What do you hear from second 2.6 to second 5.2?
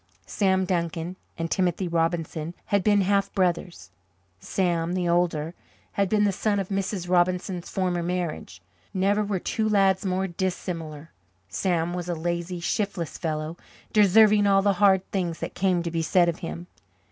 had been half brothers. Sam, the